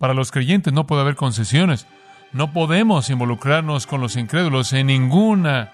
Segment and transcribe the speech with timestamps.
[0.00, 1.86] Para los creyentes no puede haber concesiones.
[2.32, 5.72] No podemos involucrarnos con los incrédulos en ninguna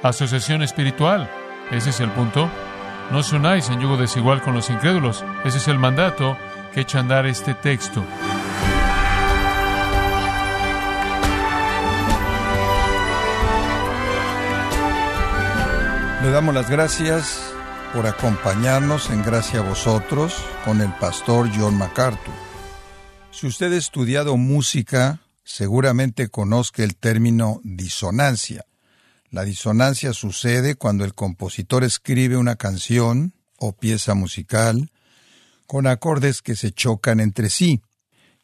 [0.00, 1.28] asociación espiritual.
[1.72, 2.48] Ese es el punto.
[3.10, 5.24] No os unáis en yugo desigual con los incrédulos.
[5.44, 6.36] Ese es el mandato
[6.72, 8.04] que echa a andar este texto.
[16.22, 17.52] Le damos las gracias
[17.92, 22.43] por acompañarnos en Gracia a vosotros con el pastor John MacArthur.
[23.34, 28.64] Si usted ha estudiado música, seguramente conozca el término disonancia.
[29.30, 34.90] La disonancia sucede cuando el compositor escribe una canción o pieza musical
[35.66, 37.80] con acordes que se chocan entre sí,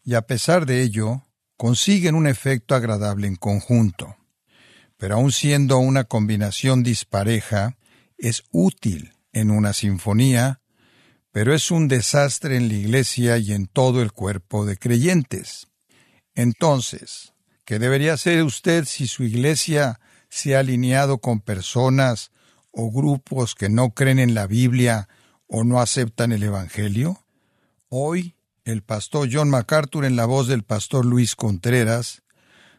[0.02, 1.22] y a pesar de ello,
[1.56, 4.16] consiguen un efecto agradable en conjunto
[5.00, 7.78] pero aun siendo una combinación dispareja,
[8.18, 10.59] es útil en una sinfonía,
[11.32, 15.68] pero es un desastre en la iglesia y en todo el cuerpo de creyentes.
[16.34, 17.34] Entonces,
[17.64, 22.30] ¿qué debería hacer usted si su iglesia se ha alineado con personas
[22.72, 25.08] o grupos que no creen en la Biblia
[25.46, 27.24] o no aceptan el Evangelio?
[27.88, 32.22] Hoy, el pastor John MacArthur en la voz del pastor Luis Contreras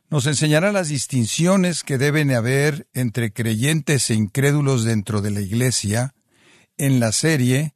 [0.09, 6.13] nos enseñará las distinciones que deben haber entre creyentes e incrédulos dentro de la Iglesia
[6.77, 7.75] en la serie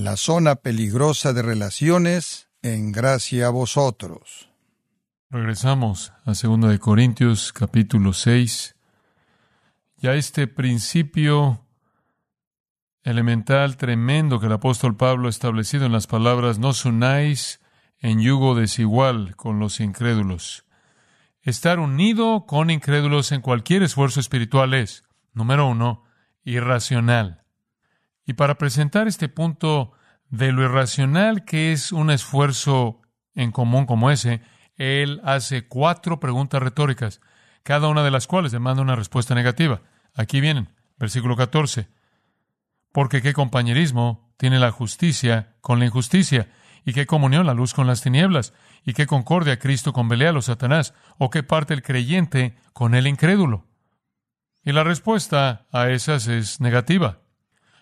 [0.00, 4.48] La zona peligrosa de relaciones en gracia a vosotros.
[5.28, 8.76] Regresamos a 2 de Corintios capítulo 6.
[9.96, 11.66] Ya este principio
[13.02, 17.60] elemental tremendo que el apóstol Pablo ha establecido en las palabras no os unáis
[17.98, 20.64] en yugo desigual con los incrédulos.
[21.42, 25.02] Estar unido con incrédulos en cualquier esfuerzo espiritual es,
[25.32, 26.04] número uno,
[26.44, 27.47] irracional.
[28.28, 29.92] Y para presentar este punto
[30.28, 33.00] de lo irracional que es un esfuerzo
[33.34, 34.42] en común como ese,
[34.76, 37.22] él hace cuatro preguntas retóricas,
[37.62, 39.80] cada una de las cuales demanda una respuesta negativa.
[40.14, 40.68] Aquí vienen,
[40.98, 41.88] versículo 14.
[42.92, 46.50] Porque qué compañerismo tiene la justicia con la injusticia,
[46.84, 48.52] y qué comunión la luz con las tinieblas,
[48.84, 50.94] ¿Y qué concordia Cristo con Belial o Satanás?
[51.18, 53.66] ¿O qué parte el creyente con el incrédulo?
[54.64, 57.20] Y la respuesta a esas es negativa.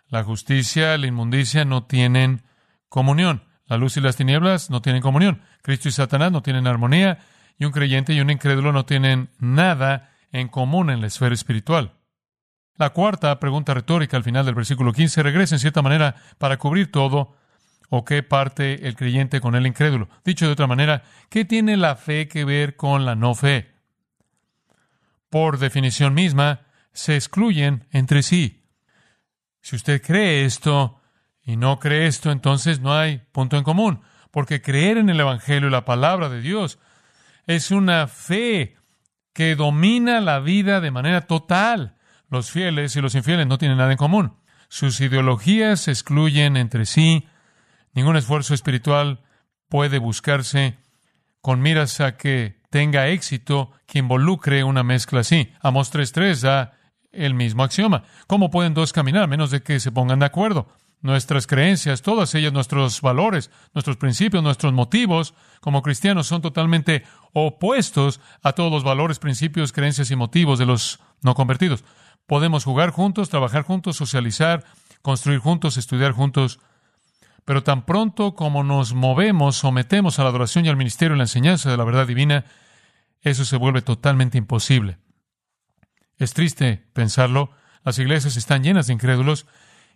[0.09, 2.43] La justicia, la inmundicia no tienen
[2.89, 3.45] comunión.
[3.67, 5.43] La luz y las tinieblas no tienen comunión.
[5.63, 7.19] Cristo y Satanás no tienen armonía.
[7.59, 11.93] Y un creyente y un incrédulo no tienen nada en común en la esfera espiritual.
[12.77, 16.93] La cuarta pregunta retórica al final del versículo 15 regresa en cierta manera para cubrir
[16.93, 17.35] todo
[17.89, 20.09] ¿O qué parte el creyente con el incrédulo?
[20.25, 23.75] Dicho de otra manera, ¿qué tiene la fe que ver con la no fe?
[25.31, 26.63] Por definición misma,
[26.93, 28.66] se excluyen entre sí.
[29.67, 31.01] Si usted cree esto
[31.43, 34.01] y no cree esto, entonces no hay punto en común,
[34.31, 36.79] porque creer en el Evangelio y la palabra de Dios
[37.49, 38.77] es una fe
[39.33, 41.97] que domina la vida de manera total.
[42.31, 44.37] Los fieles y los infieles no tienen nada en común.
[44.69, 47.27] Sus ideologías se excluyen entre sí
[47.93, 49.25] Ningún esfuerzo espiritual
[49.69, 50.79] puede buscarse
[51.41, 55.51] con miras a que tenga éxito que involucre una mezcla así.
[55.61, 56.79] Amos 3.3 da
[57.13, 58.05] el mismo axioma.
[58.27, 60.69] ¿Cómo pueden dos caminar a menos de que se pongan de acuerdo?
[61.03, 68.21] Nuestras creencias, todas ellas, nuestros valores, nuestros principios, nuestros motivos, como cristianos, son totalmente opuestos
[68.43, 71.85] a todos los valores, principios, creencias y motivos de los no convertidos.
[72.27, 74.65] Podemos jugar juntos, trabajar juntos, socializar,
[75.03, 76.59] construir juntos, estudiar juntos,
[77.45, 81.25] pero tan pronto como nos movemos, sometemos a la adoración y al ministerio y la
[81.25, 82.45] enseñanza de la verdad divina,
[83.21, 84.99] eso se vuelve totalmente imposible.
[86.19, 87.51] Es triste pensarlo,
[87.85, 89.47] las iglesias están llenas de incrédulos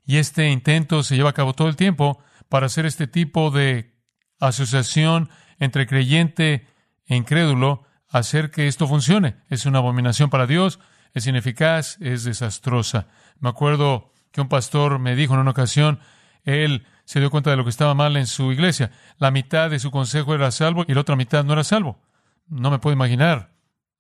[0.05, 3.95] y este intento se lleva a cabo todo el tiempo para hacer este tipo de
[4.39, 6.67] asociación entre creyente
[7.07, 9.37] e incrédulo, hacer que esto funcione.
[9.49, 10.81] Es una abominación para Dios,
[11.15, 13.09] es ineficaz, es desastrosa.
[13.39, 16.01] Me acuerdo que un pastor me dijo en una ocasión,
[16.45, 18.93] él se dio cuenta de lo que estaba mal en su iglesia.
[19.19, 22.01] La mitad de su consejo era salvo y la otra mitad no era salvo.
[22.47, 23.53] No me puedo imaginar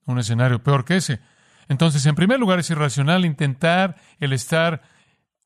[0.06, 1.20] un escenario peor que ese.
[1.70, 4.82] Entonces, en primer lugar, es irracional intentar el estar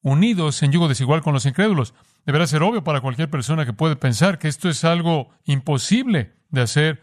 [0.00, 1.92] unidos en yugo desigual con los incrédulos.
[2.24, 6.62] Deberá ser obvio para cualquier persona que puede pensar que esto es algo imposible de
[6.62, 7.02] hacer,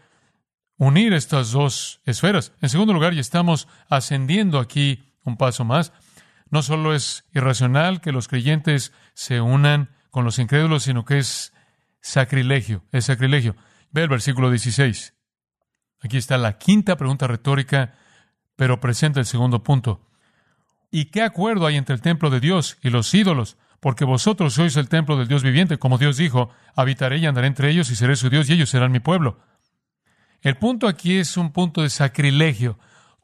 [0.76, 2.52] unir estas dos esferas.
[2.60, 5.92] En segundo lugar, y estamos ascendiendo aquí un paso más,
[6.50, 11.52] no solo es irracional que los creyentes se unan con los incrédulos, sino que es
[12.00, 13.54] sacrilegio, es sacrilegio.
[13.92, 15.14] Ve el versículo 16.
[16.00, 17.94] Aquí está la quinta pregunta retórica,
[18.62, 20.06] pero presenta el segundo punto.
[20.92, 23.56] ¿Y qué acuerdo hay entre el templo de Dios y los ídolos?
[23.80, 27.70] Porque vosotros sois el templo del Dios viviente, como Dios dijo, habitaré y andaré entre
[27.70, 29.40] ellos y seré su Dios y ellos serán mi pueblo.
[30.42, 32.78] El punto aquí es un punto de sacrilegio.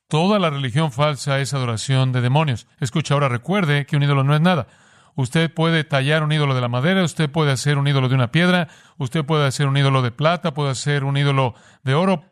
[0.09, 2.67] Toda la religión falsa es adoración de demonios.
[2.81, 4.67] Escucha, ahora recuerde que un ídolo no es nada.
[5.15, 8.33] Usted puede tallar un ídolo de la madera, usted puede hacer un ídolo de una
[8.33, 12.25] piedra, usted puede hacer un ídolo de plata, puede hacer un ídolo de oro,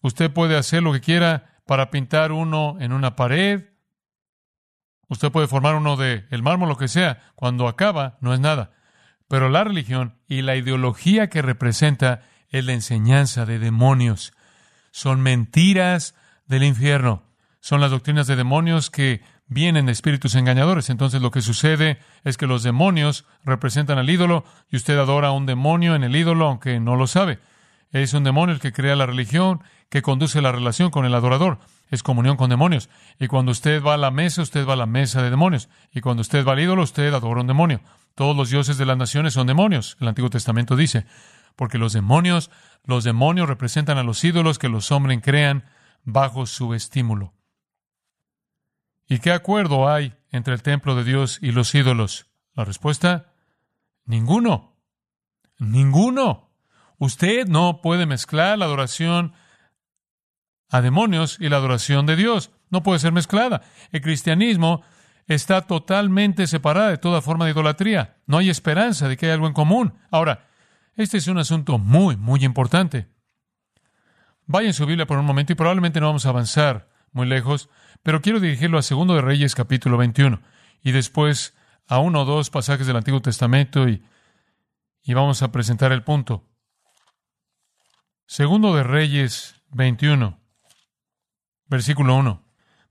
[0.00, 3.64] usted puede hacer lo que quiera para pintar uno en una pared,
[5.08, 7.22] usted puede formar uno de el mármol, lo que sea.
[7.34, 8.72] Cuando acaba, no es nada.
[9.28, 14.32] Pero la religión y la ideología que representa es la enseñanza de demonios.
[14.90, 16.14] Son mentiras
[16.46, 17.24] del infierno.
[17.60, 20.90] Son las doctrinas de demonios que vienen de espíritus engañadores.
[20.90, 25.32] Entonces lo que sucede es que los demonios representan al ídolo y usted adora a
[25.32, 27.38] un demonio en el ídolo aunque no lo sabe.
[27.90, 29.62] Es un demonio el que crea la religión,
[29.94, 31.60] que conduce la relación con el adorador.
[31.88, 32.90] Es comunión con demonios.
[33.20, 35.68] Y cuando usted va a la mesa, usted va a la mesa de demonios.
[35.92, 37.80] Y cuando usted va al ídolo, usted adora un demonio.
[38.16, 41.06] Todos los dioses de las naciones son demonios, el Antiguo Testamento dice.
[41.54, 42.50] Porque los demonios,
[42.82, 45.64] los demonios representan a los ídolos que los hombres crean
[46.02, 47.32] bajo su estímulo.
[49.06, 52.26] ¿Y qué acuerdo hay entre el templo de Dios y los ídolos?
[52.54, 53.32] La respuesta,
[54.06, 54.76] ninguno.
[55.60, 56.50] Ninguno.
[56.98, 59.34] Usted no puede mezclar la adoración
[60.70, 62.50] a demonios y la adoración de Dios.
[62.70, 63.62] No puede ser mezclada.
[63.92, 64.82] El cristianismo
[65.26, 68.16] está totalmente separada de toda forma de idolatría.
[68.26, 69.94] No hay esperanza de que haya algo en común.
[70.10, 70.48] Ahora,
[70.96, 73.08] este es un asunto muy, muy importante.
[74.46, 77.70] Vaya en su Biblia por un momento y probablemente no vamos a avanzar muy lejos,
[78.02, 80.42] pero quiero dirigirlo a Segundo de Reyes capítulo 21
[80.82, 81.56] y después
[81.86, 84.04] a uno o dos pasajes del Antiguo Testamento y,
[85.02, 86.44] y vamos a presentar el punto.
[88.26, 90.40] Segundo de Reyes 21,
[91.74, 92.42] versículo 1.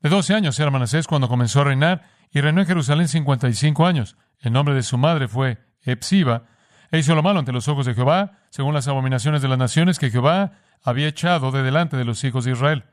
[0.02, 4.18] De 12 años era Manasés cuando comenzó a reinar y reinó en Jerusalén 55 años.
[4.40, 6.44] El nombre de su madre fue Epsiba,
[6.92, 10.00] e hizo lo malo ante los ojos de Jehová, según las abominaciones de las naciones
[10.00, 12.84] que Jehová había echado de delante de los hijos de Israel.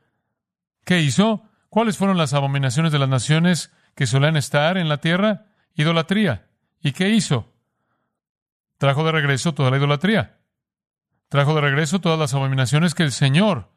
[0.85, 1.43] ¿Qué hizo?
[1.69, 5.47] ¿Cuáles fueron las abominaciones de las naciones que solían estar en la tierra?
[5.75, 6.47] Idolatría.
[6.81, 7.53] ¿Y qué hizo?
[8.79, 10.39] Trajo de regreso toda la idolatría.
[11.29, 13.69] Trajo de regreso todas las abominaciones que el Señor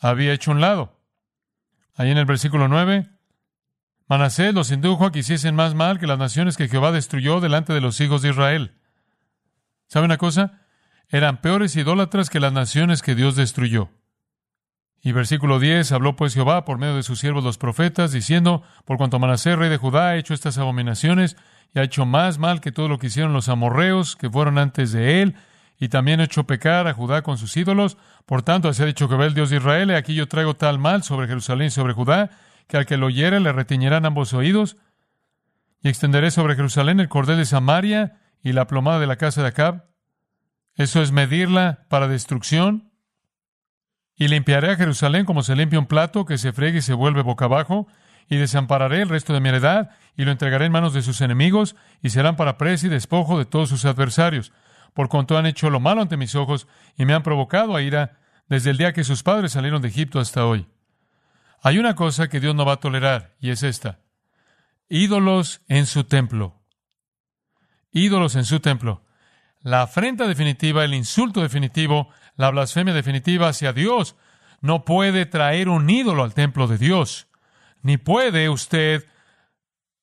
[0.00, 0.98] había hecho un lado.
[1.94, 3.08] Ahí en el versículo 9,
[4.08, 7.72] Manasés los indujo a que hiciesen más mal que las naciones que Jehová destruyó delante
[7.72, 8.74] de los hijos de Israel.
[9.86, 10.62] ¿Sabe una cosa?
[11.08, 13.90] Eran peores idólatras que las naciones que Dios destruyó.
[15.02, 18.98] Y versículo 10, habló pues Jehová por medio de sus siervos los profetas, diciendo, por
[18.98, 21.36] cuanto Manasés, rey de Judá, ha hecho estas abominaciones,
[21.74, 24.92] y ha hecho más mal que todo lo que hicieron los amorreos que fueron antes
[24.92, 25.36] de él,
[25.80, 27.96] y también ha hecho pecar a Judá con sus ídolos,
[28.26, 30.78] por tanto, así ha dicho Jehová el Dios de Israel, y aquí yo traigo tal
[30.78, 32.30] mal sobre Jerusalén y sobre Judá,
[32.68, 34.76] que al que lo oyere le retiñerán ambos oídos,
[35.82, 39.48] y extenderé sobre Jerusalén el cordel de Samaria y la plomada de la casa de
[39.48, 39.86] Acab.
[40.74, 42.92] Eso es medirla para destrucción.
[44.14, 47.22] Y limpiaré a Jerusalén como se limpia un plato que se friegue y se vuelve
[47.22, 47.88] boca abajo,
[48.28, 51.74] y desampararé el resto de mi heredad, y lo entregaré en manos de sus enemigos,
[52.02, 54.52] y serán para presa y despojo de todos sus adversarios,
[54.94, 56.66] por cuanto han hecho lo malo ante mis ojos,
[56.96, 60.18] y me han provocado a ira desde el día que sus padres salieron de Egipto
[60.20, 60.66] hasta hoy.
[61.62, 64.00] Hay una cosa que Dios no va a tolerar, y es esta.
[64.88, 66.60] Ídolos en su templo.
[67.92, 69.04] Ídolos en su templo.
[69.62, 74.16] La afrenta definitiva, el insulto definitivo, la blasfemia definitiva hacia Dios.
[74.60, 77.28] No puede traer un ídolo al templo de Dios,
[77.82, 79.06] ni puede usted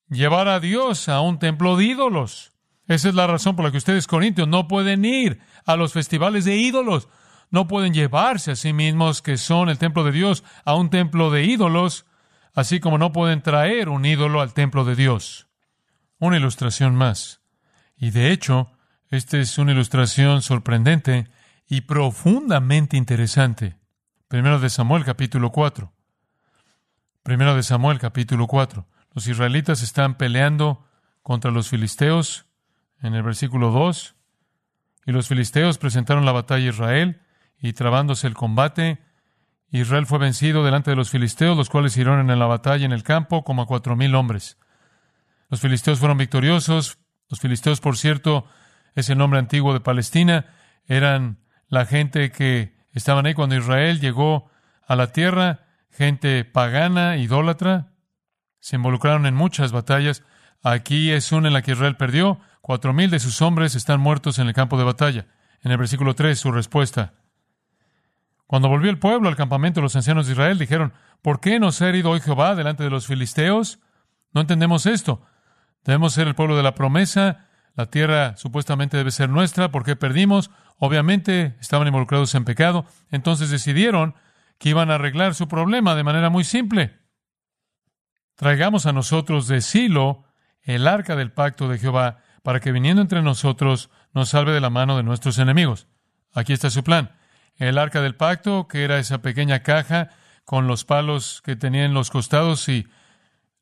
[0.10, 2.54] llevar a Dios a un templo de ídolos.
[2.88, 6.46] Esa es la razón por la que ustedes, corintios, no pueden ir a los festivales
[6.46, 7.10] de ídolos.
[7.50, 11.32] No pueden llevarse a sí mismos, que son el templo de Dios, a un templo
[11.32, 12.06] de ídolos,
[12.53, 15.48] así como no pueden traer un ídolo al templo de Dios.
[16.20, 17.41] Una ilustración más.
[17.98, 18.72] Y de hecho,
[19.10, 21.29] esta es una ilustración sorprendente
[21.67, 23.77] y profundamente interesante.
[24.27, 25.94] Primero de Samuel capítulo 4.
[27.24, 28.88] Primero de Samuel capítulo 4.
[29.13, 30.86] Los israelitas están peleando
[31.22, 32.47] contra los filisteos
[33.01, 34.16] en el versículo 2.
[35.06, 37.22] Y los filisteos presentaron la batalla a Israel
[37.60, 39.00] y trabándose el combate,
[39.70, 43.04] Israel fue vencido delante de los filisteos, los cuales hirieron en la batalla en el
[43.04, 44.58] campo como a cuatro mil hombres.
[45.50, 47.00] Los filisteos fueron victoriosos.
[47.30, 48.46] Los filisteos, por cierto,
[48.96, 50.46] es el nombre antiguo de Palestina.
[50.86, 54.50] Eran la gente que estaban ahí cuando Israel llegó
[54.88, 57.92] a la tierra, gente pagana, idólatra.
[58.60, 60.24] Se involucraron en muchas batallas.
[60.63, 62.39] Aquí es una en la que Israel perdió.
[62.68, 65.26] Cuatro mil de sus hombres están muertos en el campo de batalla.
[65.62, 67.14] En el versículo 3, su respuesta.
[68.46, 71.88] Cuando volvió el pueblo al campamento, los ancianos de Israel dijeron, ¿por qué nos ha
[71.88, 73.80] herido hoy Jehová delante de los filisteos?
[74.34, 75.22] No entendemos esto.
[75.86, 79.72] Debemos ser el pueblo de la promesa, La tierra supuestamente debe ser nuestra.
[79.72, 80.52] ¿Por qué perdimos?
[80.78, 82.86] Obviamente estaban involucrados en pecado.
[83.12, 84.14] Entonces decidieron
[84.58, 86.98] que iban a arreglar su problema de manera muy simple.
[88.36, 90.26] Traigamos a nosotros de Silo
[90.64, 94.70] el arca del pacto de Jehová, para que viniendo entre nosotros nos salve de la
[94.70, 95.89] mano de nuestros enemigos.
[96.34, 97.12] Aquí está su plan.
[97.58, 100.12] El arca del pacto, que era esa pequeña caja
[100.46, 102.88] con los palos que tenía en los costados y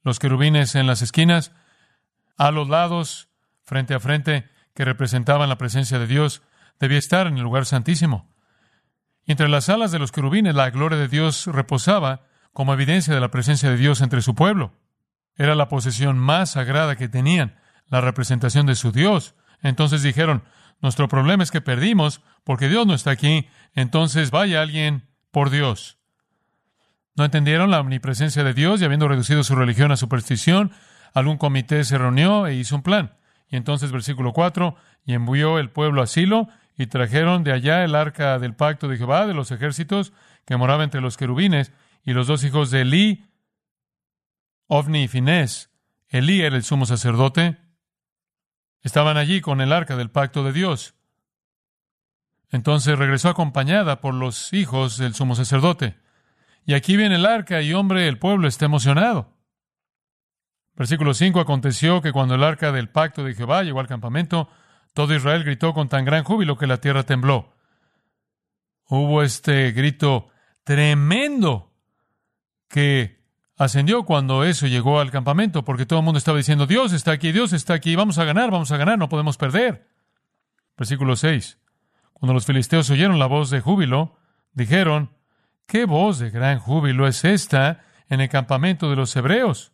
[0.03, 1.51] los querubines en las esquinas,
[2.37, 3.27] a los lados,
[3.63, 6.43] frente a frente, que representaban la presencia de Dios,
[6.79, 8.35] debía estar en el lugar santísimo.
[9.25, 13.19] Y entre las alas de los querubines la gloria de Dios reposaba como evidencia de
[13.19, 14.73] la presencia de Dios entre su pueblo.
[15.35, 19.35] Era la posesión más sagrada que tenían, la representación de su Dios.
[19.61, 20.43] Entonces dijeron,
[20.81, 25.97] nuestro problema es que perdimos porque Dios no está aquí, entonces vaya alguien por Dios.
[27.15, 30.71] No entendieron la omnipresencia de Dios y habiendo reducido su religión a superstición,
[31.13, 33.17] algún comité se reunió e hizo un plan.
[33.47, 34.75] Y entonces, versículo 4,
[35.05, 38.97] y envió el pueblo a Silo y trajeron de allá el arca del pacto de
[38.97, 40.13] Jehová de los ejércitos
[40.45, 41.71] que moraba entre los querubines
[42.03, 43.25] y los dos hijos de Elí,
[44.67, 45.71] Ovni y Finés.
[46.09, 47.57] Elí era el sumo sacerdote.
[48.85, 50.93] Estaban allí con el arca del pacto de Dios.
[52.51, 55.97] Entonces regresó acompañada por los hijos del sumo sacerdote.
[56.67, 59.33] Y aquí viene el arca y hombre, el pueblo está emocionado.
[60.75, 64.49] Versículo 5, aconteció que cuando el arca del pacto de Jehová llegó al campamento,
[64.93, 67.55] todo Israel gritó con tan gran júbilo que la tierra tembló.
[68.87, 70.29] Hubo este grito
[70.63, 71.73] tremendo
[72.69, 73.24] que
[73.57, 77.31] ascendió cuando eso llegó al campamento, porque todo el mundo estaba diciendo, Dios está aquí,
[77.31, 79.87] Dios está aquí, vamos a ganar, vamos a ganar, no podemos perder.
[80.77, 81.57] Versículo 6.
[82.13, 84.17] Cuando los filisteos oyeron la voz de júbilo,
[84.53, 85.11] dijeron,
[85.67, 89.73] ¿qué voz de gran júbilo es esta en el campamento de los hebreos?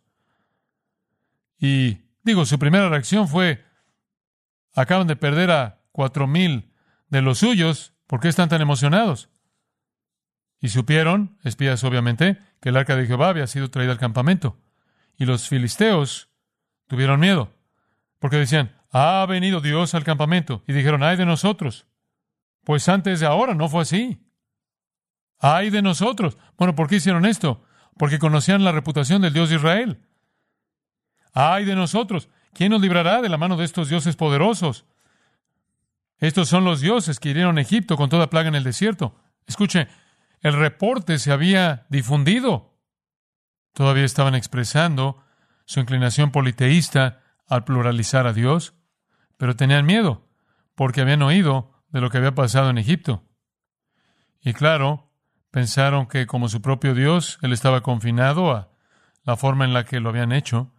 [1.57, 3.63] Y digo, su primera reacción fue,
[4.75, 6.71] acaban de perder a cuatro mil
[7.09, 9.29] de los suyos, ¿por qué están tan emocionados?
[10.59, 14.57] Y supieron, espías obviamente, que el arca de Jehová había sido traída al campamento.
[15.17, 16.29] Y los filisteos
[16.87, 17.51] tuvieron miedo,
[18.19, 20.63] porque decían, ha venido Dios al campamento.
[20.67, 21.87] Y dijeron, ay de nosotros.
[22.63, 24.23] Pues antes de ahora no fue así.
[25.39, 26.37] Ay de nosotros.
[26.57, 27.63] Bueno, ¿por qué hicieron esto?
[27.97, 30.01] Porque conocían la reputación del Dios de Israel.
[31.33, 32.29] ¡Ay de nosotros!
[32.53, 34.85] ¿Quién nos librará de la mano de estos dioses poderosos?
[36.19, 39.15] Estos son los dioses que hirieron a Egipto con toda plaga en el desierto.
[39.47, 39.87] Escuche,
[40.41, 42.77] el reporte se había difundido.
[43.73, 45.23] Todavía estaban expresando
[45.65, 48.73] su inclinación politeísta al pluralizar a Dios,
[49.37, 50.27] pero tenían miedo,
[50.75, 53.23] porque habían oído de lo que había pasado en Egipto.
[54.41, 55.11] Y claro,
[55.51, 58.71] pensaron que como su propio Dios, Él estaba confinado a
[59.23, 60.73] la forma en la que lo habían hecho,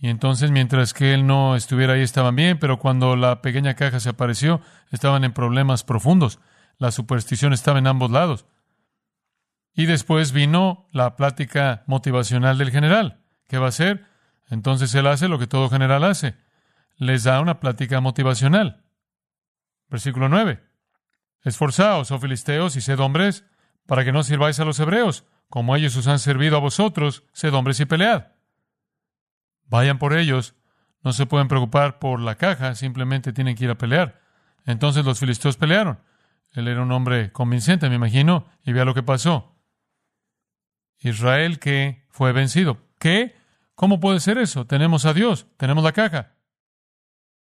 [0.00, 3.98] y entonces, mientras que él no estuviera ahí, estaban bien, pero cuando la pequeña caja
[3.98, 4.60] se apareció,
[4.92, 6.38] estaban en problemas profundos.
[6.78, 8.46] La superstición estaba en ambos lados.
[9.78, 13.20] Y después vino la plática motivacional del general.
[13.46, 14.04] ¿Qué va a hacer?
[14.50, 16.34] Entonces él hace lo que todo general hace.
[16.96, 18.82] Les da una plática motivacional.
[19.88, 20.60] Versículo 9.
[21.44, 23.44] Esforzaos, oh filisteos, y sed hombres,
[23.86, 27.54] para que no sirváis a los hebreos, como ellos os han servido a vosotros, sed
[27.54, 28.32] hombres y pelead.
[29.66, 30.56] Vayan por ellos.
[31.04, 34.20] No se pueden preocupar por la caja, simplemente tienen que ir a pelear.
[34.66, 36.00] Entonces los filisteos pelearon.
[36.50, 39.54] Él era un hombre convincente, me imagino, y vea lo que pasó.
[40.98, 42.78] Israel que fue vencido.
[42.98, 43.34] ¿Qué?
[43.74, 44.66] ¿Cómo puede ser eso?
[44.66, 46.34] Tenemos a Dios, tenemos la caja.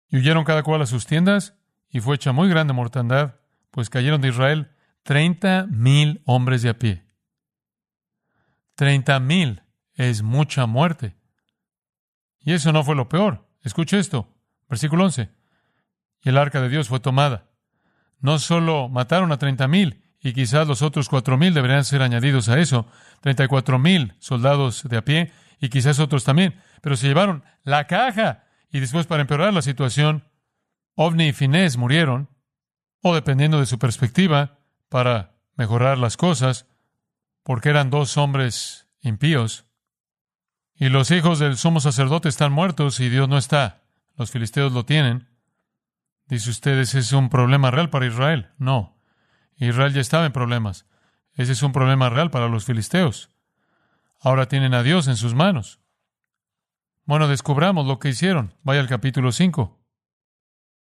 [0.08, 1.54] Y huyeron cada cual a sus tiendas,
[1.90, 3.36] y fue hecha muy grande mortandad,
[3.70, 4.70] pues cayeron de Israel
[5.02, 7.04] treinta mil hombres de a pie.
[8.74, 9.62] Treinta mil
[9.94, 11.16] es mucha muerte.
[12.40, 13.48] Y eso no fue lo peor.
[13.62, 14.28] Escuche esto.
[14.68, 15.30] Versículo 11.
[16.22, 17.50] Y el arca de Dios fue tomada.
[18.20, 22.48] No solo mataron a treinta mil, y quizás los otros cuatro mil deberían ser añadidos
[22.48, 22.86] a eso,
[23.20, 27.44] treinta y cuatro mil soldados de a pie, y quizás otros también, pero se llevaron
[27.64, 28.44] la caja.
[28.70, 30.24] Y después, para empeorar la situación,
[30.94, 32.28] Ovni y Finés murieron,
[33.02, 34.58] o dependiendo de su perspectiva,
[34.88, 36.66] para mejorar las cosas,
[37.42, 39.66] porque eran dos hombres impíos,
[40.74, 43.82] y los hijos del sumo sacerdote están muertos y Dios no está.
[44.16, 45.28] Los filisteos lo tienen.
[46.26, 48.50] Dice usted, ¿ese es un problema real para Israel?
[48.58, 48.97] No.
[49.66, 50.86] Israel ya estaba en problemas.
[51.34, 53.30] Ese es un problema real para los filisteos.
[54.20, 55.80] Ahora tienen a Dios en sus manos.
[57.04, 58.54] Bueno, descubramos lo que hicieron.
[58.62, 59.78] Vaya al capítulo 5.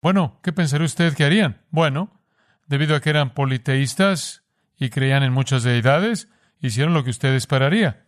[0.02, 1.66] Bueno, ¿qué pensaría usted que harían?
[1.70, 2.22] Bueno,
[2.66, 4.44] debido a que eran politeístas
[4.78, 8.06] y creían en muchas deidades, hicieron lo que usted esperaría.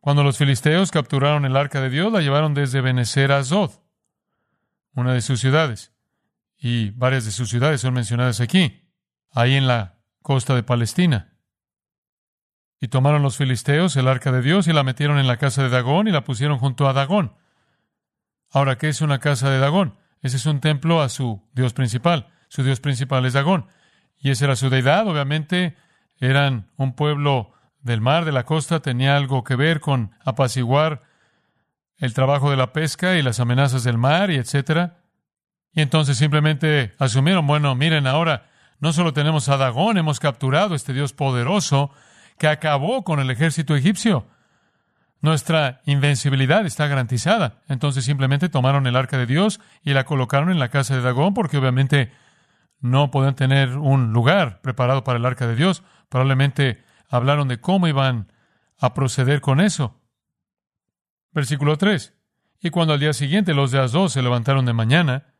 [0.00, 3.70] Cuando los filisteos capturaron el arca de Dios, la llevaron desde Benecer a Zod,
[4.94, 5.90] una de sus ciudades.
[6.64, 8.81] y varias de sus ciudades son mencionadas aquí,
[9.32, 11.32] ahí en la costa de Palestina.
[12.80, 15.68] Y tomaron los filisteos el arca de Dios y la metieron en la casa de
[15.68, 17.34] Dagón y la pusieron junto a Dagón.
[18.50, 19.98] Ahora, ¿qué es una casa de Dagón?
[20.20, 22.28] Ese es un templo a su dios principal.
[22.48, 23.66] Su dios principal es Dagón.
[24.18, 25.06] Y esa era su deidad.
[25.08, 25.76] Obviamente,
[26.18, 31.02] eran un pueblo del mar, de la costa, tenía algo que ver con apaciguar
[31.96, 34.98] el trabajo de la pesca y las amenazas del mar y etcétera.
[35.72, 38.50] Y entonces simplemente asumieron, bueno, miren ahora,
[38.82, 41.92] no solo tenemos a Dagón, hemos capturado a este Dios poderoso
[42.36, 44.26] que acabó con el ejército egipcio.
[45.20, 47.62] Nuestra invencibilidad está garantizada.
[47.68, 51.32] Entonces simplemente tomaron el arca de Dios y la colocaron en la casa de Dagón
[51.32, 52.10] porque obviamente
[52.80, 55.84] no podían tener un lugar preparado para el arca de Dios.
[56.08, 58.32] Probablemente hablaron de cómo iban
[58.80, 60.00] a proceder con eso.
[61.30, 62.14] Versículo 3.
[62.60, 65.34] Y cuando al día siguiente los de Asdod se levantaron de mañana,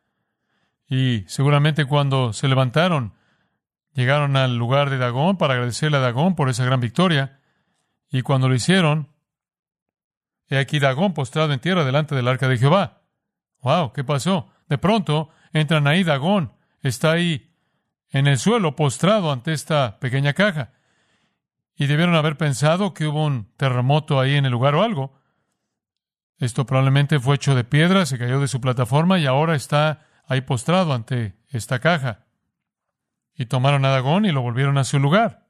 [0.88, 3.14] y seguramente cuando se levantaron,
[3.94, 7.40] llegaron al lugar de Dagón para agradecerle a Dagón por esa gran victoria,
[8.11, 9.08] y cuando lo hicieron,
[10.49, 13.02] he aquí Dagón postrado en tierra delante del arca de Jehová.
[13.62, 13.92] ¡Wow!
[13.92, 14.50] ¿Qué pasó?
[14.68, 17.50] De pronto entran ahí, Dagón está ahí
[18.11, 20.72] en el suelo postrado ante esta pequeña caja.
[21.75, 25.18] Y debieron haber pensado que hubo un terremoto ahí en el lugar o algo.
[26.38, 30.42] Esto probablemente fue hecho de piedra, se cayó de su plataforma y ahora está ahí
[30.42, 32.26] postrado ante esta caja.
[33.34, 35.48] Y tomaron a Dagón y lo volvieron a su lugar.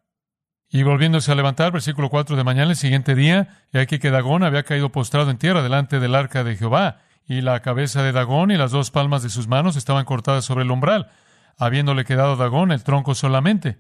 [0.69, 4.43] Y volviéndose a levantar, versículo 4 de mañana, el siguiente día, y aquí que Dagón
[4.43, 8.51] había caído postrado en tierra delante del arca de Jehová, y la cabeza de Dagón
[8.51, 11.11] y las dos palmas de sus manos estaban cortadas sobre el umbral,
[11.59, 13.79] habiéndole quedado Dagón el tronco solamente.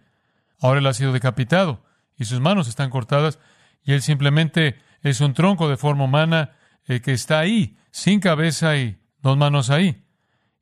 [0.60, 1.82] Ahora él ha sido decapitado,
[2.16, 3.38] y sus manos están cortadas,
[3.82, 6.52] y él simplemente es un tronco de forma humana
[6.84, 10.04] el que está ahí, sin cabeza y dos manos ahí.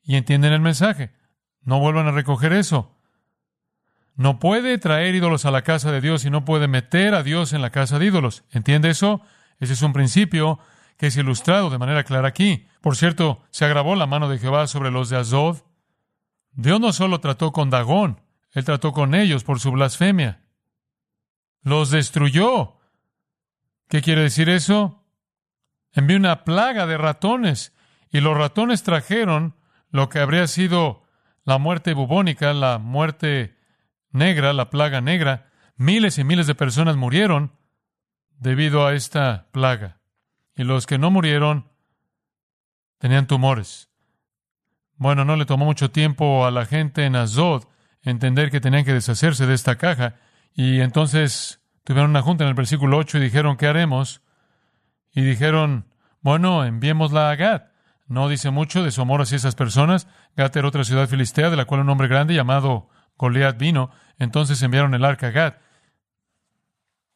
[0.02, 1.12] Y entienden el mensaje.
[1.62, 2.97] No vuelvan a recoger eso.
[4.21, 7.55] No puede traer ídolos a la casa de Dios y no puede meter a Dios
[7.55, 8.45] en la casa de ídolos.
[8.50, 9.23] ¿Entiende eso?
[9.61, 10.59] Ese es un principio
[10.99, 12.67] que es ilustrado de manera clara aquí.
[12.83, 15.63] Por cierto, se agravó la mano de Jehová sobre los de Azod.
[16.52, 18.21] Dios no solo trató con Dagón,
[18.52, 20.43] él trató con ellos por su blasfemia.
[21.63, 22.75] Los destruyó.
[23.89, 25.02] ¿Qué quiere decir eso?
[25.93, 27.75] envió una plaga de ratones
[28.11, 29.56] y los ratones trajeron
[29.89, 31.04] lo que habría sido
[31.45, 33.59] la muerte bubónica, la muerte
[34.12, 35.50] negra, la plaga negra.
[35.76, 37.52] Miles y miles de personas murieron
[38.38, 40.00] debido a esta plaga.
[40.56, 41.68] Y los que no murieron
[42.99, 43.88] tenían tumores.
[44.96, 47.64] Bueno, no le tomó mucho tiempo a la gente en Azod
[48.02, 50.16] entender que tenían que deshacerse de esta caja.
[50.54, 54.23] Y entonces tuvieron una junta en el versículo 8 y dijeron, ¿qué haremos?
[55.12, 55.86] y dijeron,
[56.20, 57.62] bueno, enviémosla a Gad.
[58.06, 60.08] No dice mucho de su amor hacia esas personas.
[60.36, 62.88] Gad era otra ciudad filistea de la cual un hombre grande llamado
[63.21, 63.91] Goliat vino.
[64.19, 65.54] Entonces enviaron el arca a Gad.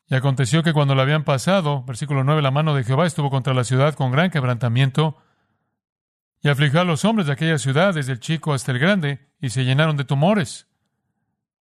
[0.06, 3.54] Y aconteció que cuando la habían pasado, versículo 9, la mano de Jehová estuvo contra
[3.54, 5.16] la ciudad con gran quebrantamiento
[6.42, 9.48] y afligió a los hombres de aquella ciudad, desde el chico hasta el grande, y
[9.48, 10.68] se llenaron de tumores.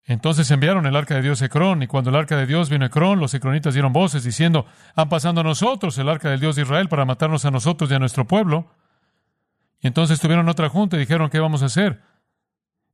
[0.05, 2.85] Entonces enviaron el arca de Dios a Ecrón, y cuando el arca de Dios vino
[2.85, 6.57] a Ecrón, los ecronitas dieron voces diciendo, han pasando a nosotros el arca del Dios
[6.57, 8.75] de Israel para matarnos a nosotros y a nuestro pueblo.
[9.81, 12.03] Y entonces tuvieron otra junta y dijeron, ¿qué vamos a hacer?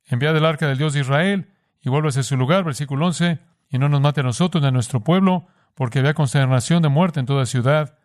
[0.08, 3.38] Enviad el arca del Dios de Israel y vuélvase a su lugar, versículo 11,
[3.70, 7.20] y no nos mate a nosotros ni a nuestro pueblo, porque había consternación de muerte
[7.20, 7.98] en toda ciudad.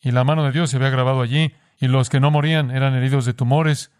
[0.00, 2.94] Y la mano de Dios se había grabado allí, y los que no morían eran
[2.94, 3.92] heridos de tumores,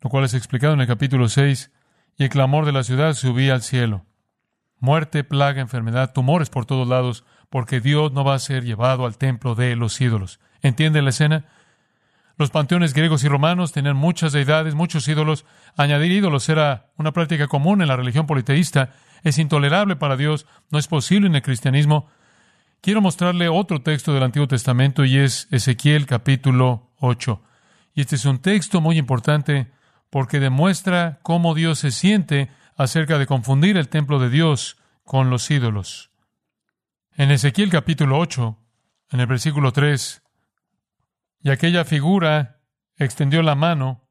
[0.00, 1.72] lo cual es explicado en el capítulo 6
[2.16, 4.04] y el clamor de la ciudad subía al cielo.
[4.78, 9.18] Muerte, plaga, enfermedad, tumores por todos lados, porque Dios no va a ser llevado al
[9.18, 10.40] templo de los ídolos.
[10.60, 11.46] ¿Entiende la escena?
[12.38, 15.44] Los panteones griegos y romanos tenían muchas deidades, muchos ídolos.
[15.76, 18.94] Añadir ídolos era una práctica común en la religión politeísta.
[19.24, 22.08] Es intolerable para Dios, no es posible en el cristianismo.
[22.80, 27.42] Quiero mostrarle otro texto del Antiguo Testamento y es Ezequiel capítulo 8.
[27.94, 29.72] Y este es un texto muy importante
[30.08, 35.50] porque demuestra cómo Dios se siente acerca de confundir el templo de Dios con los
[35.50, 36.12] ídolos.
[37.16, 38.56] En Ezequiel capítulo 8,
[39.10, 40.22] en el versículo 3,
[41.40, 42.60] y aquella figura
[42.96, 44.08] extendió la mano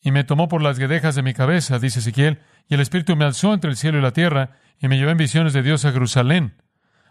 [0.00, 3.24] y me tomó por las guedejas de mi cabeza, dice Ezequiel, y el Espíritu me
[3.24, 5.92] alzó entre el cielo y la tierra y me llevó en visiones de Dios a
[5.92, 6.62] Jerusalén.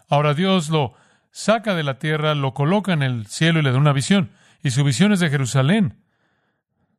[0.08, 0.94] Ahora Dios lo
[1.30, 4.30] saca de la tierra, lo coloca en el cielo y le da una visión,
[4.62, 6.04] y su visión es de Jerusalén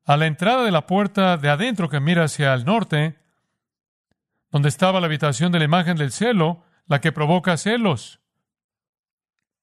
[0.06, 3.18] a la entrada de la puerta de adentro que mira hacia el norte,
[4.52, 8.22] donde estaba la habitación de la imagen del cielo, la que provoca celos.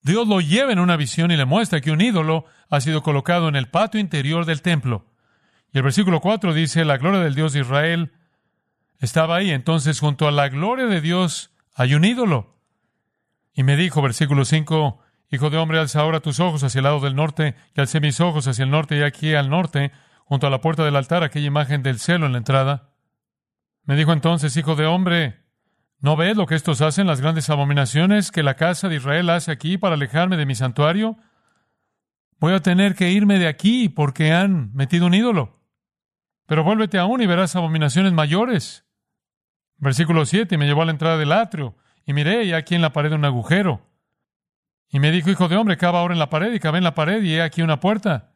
[0.02, 3.48] Dios lo lleva en una visión y le muestra que un ídolo ha sido colocado
[3.48, 5.06] en el patio interior del templo.
[5.72, 8.12] Y el versículo 4 dice, la gloria del Dios de Israel
[8.98, 9.50] estaba ahí.
[9.50, 12.58] Entonces, junto a la gloria de Dios hay un ídolo.
[13.54, 14.98] Y me dijo, versículo 5,
[15.30, 18.20] Hijo de hombre, alza ahora tus ojos hacia el lado del norte, y alcé mis
[18.20, 19.90] ojos hacia el norte, y aquí al norte,
[20.26, 22.90] junto a la puerta del altar, aquella imagen del celo en la entrada.
[23.84, 25.41] Me dijo entonces, Hijo de hombre,
[26.02, 29.50] ¿no ves lo que estos hacen, las grandes abominaciones que la casa de Israel hace
[29.50, 31.16] aquí para alejarme de mi santuario?
[32.38, 35.58] Voy a tener que irme de aquí porque han metido un ídolo.
[36.46, 38.84] Pero vuélvete aún y verás abominaciones mayores.
[39.78, 42.82] Versículo 7, y me llevó a la entrada del atrio, y miré, y aquí en
[42.82, 43.92] la pared un agujero
[44.92, 46.94] y me dijo, hijo de hombre, cava ahora en la pared y cabe en la
[46.94, 48.34] pared y he aquí una puerta.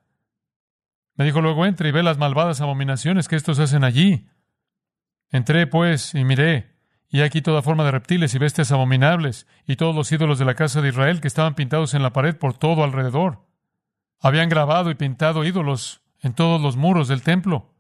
[1.15, 4.27] Me dijo luego, entra y ve las malvadas abominaciones que estos hacen allí.
[5.31, 6.76] Entré, pues, y miré,
[7.09, 10.55] y aquí toda forma de reptiles y bestias abominables, y todos los ídolos de la
[10.55, 13.47] casa de Israel que estaban pintados en la pared por todo alrededor.
[14.21, 17.75] Habían grabado y pintado ídolos en todos los muros del templo.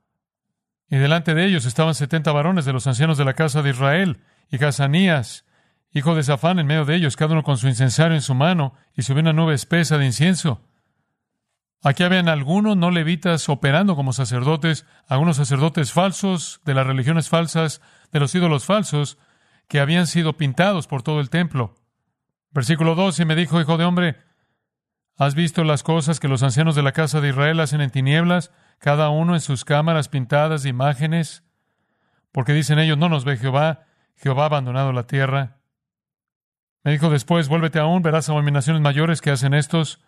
[0.88, 4.20] Y delante de ellos estaban setenta varones de los ancianos de la casa de Israel,
[4.50, 5.44] y Gazanías,
[5.92, 8.74] hijo de Zafán, en medio de ellos, cada uno con su incensario en su mano,
[8.94, 10.60] y subió una nube espesa de incienso.
[11.82, 17.80] Aquí habían algunos no levitas operando como sacerdotes, algunos sacerdotes falsos de las religiones falsas,
[18.12, 19.18] de los ídolos falsos,
[19.68, 21.74] que habían sido pintados por todo el templo.
[22.50, 24.16] Versículo 2, y me dijo, hijo de hombre,
[25.16, 28.52] ¿has visto las cosas que los ancianos de la casa de Israel hacen en tinieblas,
[28.78, 31.42] cada uno en sus cámaras pintadas de imágenes?
[32.32, 35.58] Porque dicen ellos, no nos ve Jehová, Jehová ha abandonado la tierra.
[36.82, 40.00] Me dijo después, vuélvete aún, verás abominaciones mayores que hacen estos.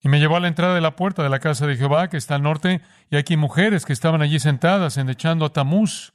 [0.00, 2.16] Y me llevó a la entrada de la puerta de la casa de Jehová, que
[2.16, 6.14] está al norte, y aquí mujeres que estaban allí sentadas, endechando a Tamuz.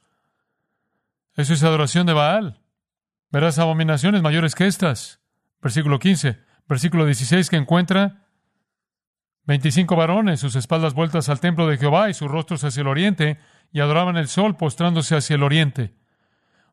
[1.36, 2.60] Eso es adoración de Baal.
[3.30, 5.20] Verás abominaciones mayores que estas.
[5.62, 6.38] Versículo 15.
[6.68, 8.26] Versículo 16 que encuentra
[9.44, 13.38] veinticinco varones, sus espaldas vueltas al templo de Jehová y sus rostros hacia el oriente,
[13.72, 15.94] y adoraban el sol postrándose hacia el oriente.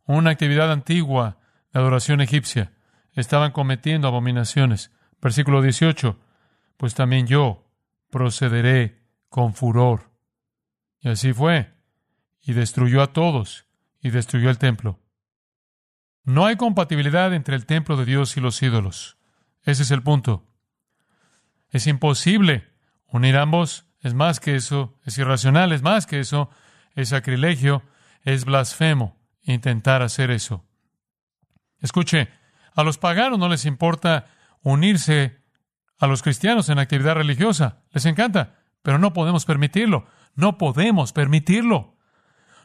[0.06, 1.40] Una actividad antigua
[1.74, 2.74] de adoración egipcia
[3.14, 4.92] estaban cometiendo abominaciones.
[5.22, 6.20] Versículo 18,
[6.78, 7.68] pues también yo
[8.10, 10.12] procederé con furor.
[11.00, 11.74] Y así fue,
[12.42, 13.67] y destruyó a todos,
[14.02, 15.00] y destruyó el templo.
[16.24, 19.18] No hay compatibilidad entre el templo de Dios y los ídolos.
[19.64, 20.46] Ese es el punto.
[21.70, 22.68] Es imposible
[23.08, 23.86] unir ambos.
[24.02, 26.50] Es más que eso, es irracional, es más que eso,
[26.96, 27.84] es sacrilegio,
[28.24, 30.66] es blasfemo intentar hacer eso.
[31.80, 32.30] Escuche,
[32.76, 34.28] a los paganos no les importa
[34.62, 35.42] unirse
[36.00, 37.84] a los cristianos en actividad religiosa.
[37.92, 40.08] Les encanta, pero no podemos permitirlo.
[40.36, 41.97] No podemos permitirlo.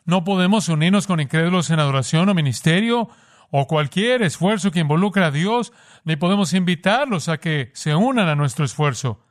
[0.05, 3.09] No podemos unirnos con incrédulos en adoración o ministerio
[3.51, 5.73] o cualquier esfuerzo que involucre a Dios,
[6.05, 9.25] ni podemos invitarlos a que se unan a nuestro esfuerzo.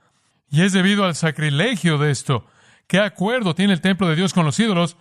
[0.49, 2.45] Y es debido al sacrilegio de esto.
[2.87, 4.97] ¿Qué acuerdo tiene el templo de Dios con los ídolos?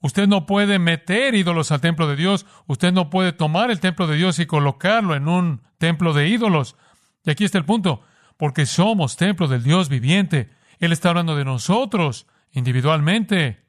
[0.00, 2.46] Usted no puede meter ídolos al templo de Dios.
[2.66, 6.76] Usted no puede tomar el templo de Dios y colocarlo en un templo de ídolos.
[7.24, 8.02] Y aquí está el punto.
[8.36, 10.50] Porque somos templo del Dios viviente.
[10.78, 13.63] Él está hablando de nosotros individualmente.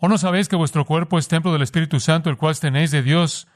[0.00, 3.02] ¿O no sabéis que vuestro cuerpo es templo del Espíritu Santo, el cual tenéis de
[3.02, 3.46] Dios,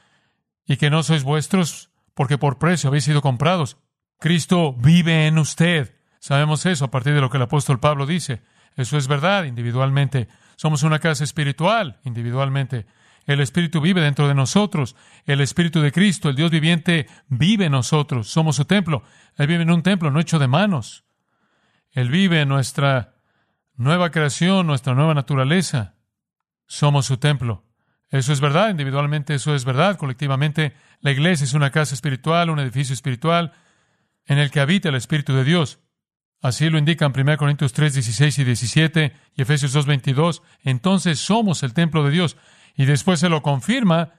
[0.67, 3.77] y que no sois vuestros, porque por precio habéis sido comprados?
[4.19, 5.95] Cristo vive en usted.
[6.19, 8.43] Sabemos eso a partir de lo que el apóstol Pablo dice.
[8.75, 10.27] Eso es verdad individualmente.
[10.55, 12.85] Somos una casa espiritual individualmente.
[13.25, 14.95] El Espíritu vive dentro de nosotros.
[15.25, 18.29] El Espíritu de Cristo, el Dios viviente, vive en nosotros.
[18.29, 19.03] Somos su templo.
[19.35, 21.05] Él vive en un templo no hecho de manos.
[21.91, 23.15] Él vive en nuestra
[23.75, 25.94] nueva creación, nuestra nueva naturaleza.
[26.67, 27.63] Somos su templo.
[28.09, 32.59] Eso es verdad, individualmente eso es verdad, colectivamente la iglesia es una casa espiritual, un
[32.59, 33.53] edificio espiritual
[34.25, 35.79] en el que habita el Espíritu de Dios.
[36.41, 40.43] Así lo indican 1 Corintios 3, 16 y 17 y Efesios 2, 22.
[40.63, 42.37] Entonces somos el templo de Dios.
[42.75, 44.13] Y después se lo confirma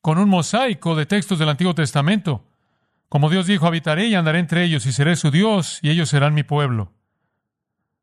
[0.00, 2.44] con un mosaico de textos del Antiguo Testamento.
[3.08, 6.34] Como Dios dijo, habitaré y andaré entre ellos y seré su Dios y ellos serán
[6.34, 6.92] mi pueblo.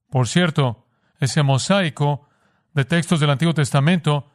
[0.10, 0.88] Por cierto,
[1.20, 2.29] ese mosaico
[2.74, 4.32] de textos del Antiguo Testamento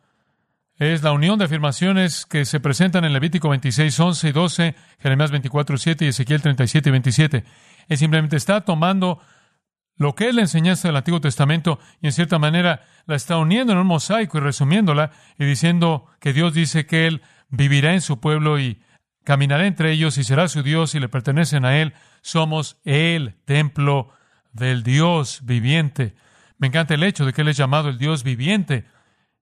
[0.76, 5.30] es la unión de afirmaciones que se presentan en Levítico 26, 11 y 12, Jeremías
[5.30, 7.44] 24, 7 y Ezequiel 37 y 27.
[7.88, 9.20] Es simplemente está tomando
[9.96, 13.72] lo que es la enseñanza del Antiguo Testamento y en cierta manera la está uniendo
[13.72, 18.18] en un mosaico y resumiéndola y diciendo que Dios dice que Él vivirá en su
[18.18, 18.82] pueblo y
[19.22, 21.94] caminará entre ellos y será su Dios y le pertenecen a Él.
[22.20, 24.10] Somos el templo
[24.52, 26.16] del Dios viviente.
[26.58, 28.86] Me encanta el hecho de que Él es llamado el Dios viviente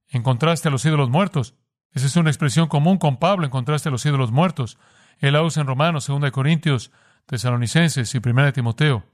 [0.08, 1.54] en contraste a los ídolos muertos.
[1.92, 4.78] Esa es una expresión común con Pablo en contraste a los ídolos muertos.
[5.18, 6.90] Él la usa en Romanos, 2 Corintios,
[7.26, 9.04] Tesalonicenses y 1 Timoteo.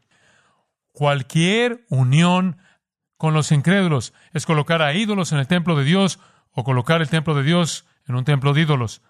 [0.93, 2.57] Cualquier unión
[3.19, 6.21] con los incrédulos, es colocar a ídolos en el templo de Dios
[6.53, 9.03] o colocar el templo de Dios en un templo de ídolos.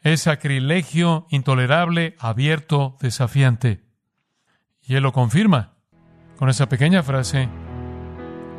[0.00, 3.84] Es sacrilegio intolerable, abierto, desafiante.
[4.82, 5.74] Y él lo confirma
[6.36, 7.48] con esa pequeña frase,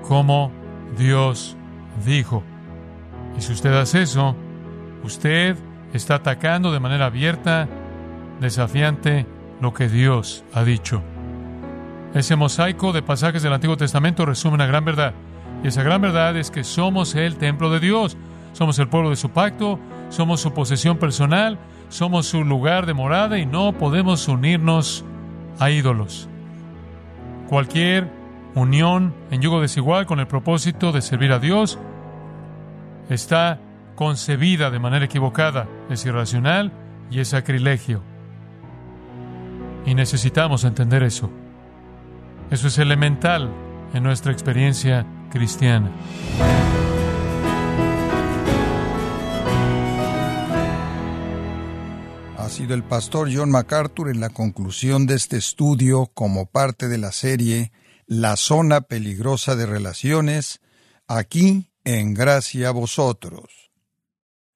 [0.07, 0.51] como
[0.97, 1.55] Dios
[2.05, 2.43] dijo.
[3.37, 4.35] Y si usted hace eso,
[5.03, 5.57] usted
[5.93, 7.67] está atacando de manera abierta,
[8.39, 9.25] desafiante,
[9.61, 11.01] lo que Dios ha dicho.
[12.13, 15.13] Ese mosaico de pasajes del Antiguo Testamento resume una gran verdad.
[15.63, 18.17] Y esa gran verdad es que somos el templo de Dios.
[18.53, 21.57] Somos el pueblo de su pacto, somos su posesión personal,
[21.89, 25.03] somos su lugar de morada y no podemos unirnos
[25.59, 26.29] a ídolos.
[27.49, 28.09] Cualquier
[28.55, 31.77] unión en yugo desigual con el propósito de servir a Dios
[33.09, 33.59] está
[33.95, 36.71] concebida de manera equivocada, es irracional
[37.11, 38.01] y es sacrilegio.
[39.85, 41.29] Y necesitamos entender eso.
[42.49, 43.51] Eso es elemental
[43.93, 45.91] en nuestra experiencia cristiana.
[52.37, 56.97] Ha sido el pastor John MacArthur en la conclusión de este estudio como parte de
[56.97, 57.71] la serie
[58.07, 60.61] La zona peligrosa de relaciones,
[61.07, 63.71] aquí en Gracia a vosotros.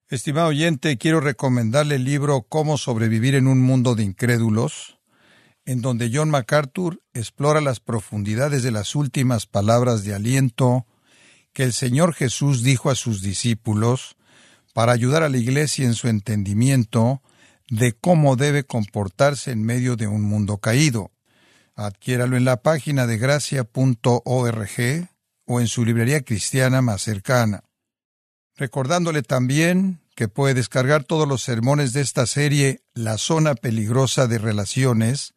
[0.08, 5.00] Estimado oyente, quiero recomendarle el libro Cómo sobrevivir en un mundo de incrédulos,
[5.64, 10.86] en donde John MacArthur explora las profundidades de las últimas palabras de aliento
[11.52, 14.16] que el Señor Jesús dijo a sus discípulos
[14.74, 17.20] para ayudar a la Iglesia en su entendimiento
[17.68, 21.10] de cómo debe comportarse en medio de un mundo caído.
[21.80, 25.08] Adquiéralo en la página de gracia.org
[25.46, 27.64] o en su librería cristiana más cercana.
[28.56, 34.38] Recordándole también que puede descargar todos los sermones de esta serie La zona peligrosa de
[34.38, 35.34] relaciones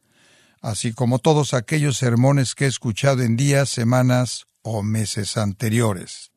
[0.63, 6.31] así como todos aquellos sermones que he escuchado en días, semanas o meses anteriores,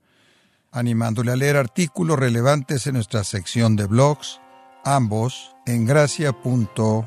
[0.72, 4.40] animándole a leer artículos relevantes en nuestra sección de blogs,
[4.84, 7.06] ambos en gracia.org.